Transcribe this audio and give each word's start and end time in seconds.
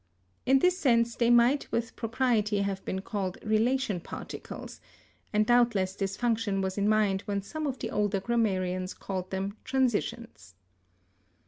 In 0.47 0.57
this 0.57 0.79
sense 0.79 1.15
they 1.15 1.29
might 1.29 1.71
with 1.71 1.95
propriety 1.95 2.61
have 2.63 2.83
been 2.85 3.01
called 3.01 3.37
relation 3.43 3.99
particles, 3.99 4.81
and 5.31 5.45
doubtless 5.45 5.93
this 5.93 6.17
function 6.17 6.59
was 6.59 6.75
in 6.75 6.89
mind 6.89 7.21
when 7.25 7.43
some 7.43 7.67
of 7.67 7.77
the 7.77 7.91
older 7.91 8.19
grammarians 8.19 8.95
called 8.95 9.29
them 9.29 9.57
transitions. 9.63 10.55